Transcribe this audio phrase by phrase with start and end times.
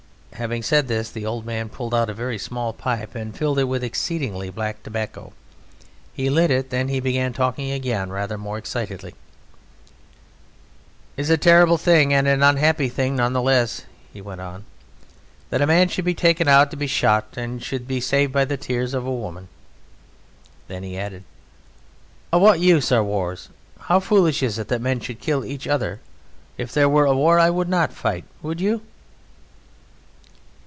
[0.35, 3.65] Having said this the old man pulled out a very small pipe and filled it
[3.65, 5.33] with exceedingly black tobacco.
[6.13, 9.13] He lit it, then he began talking again rather more excitedly.
[11.15, 14.65] "It is a terrible thing and an unhappy thing none the less," he went on,
[15.51, 18.45] "that a man should be taken out to be shot and should be saved by
[18.45, 19.47] the tears of a woman."
[20.67, 21.23] Then he added,
[22.31, 23.49] "Of what use are wars?
[23.81, 25.99] How foolish it is that men should kill each other!
[26.57, 28.23] If there were a war I would not fight.
[28.41, 28.81] Would you?"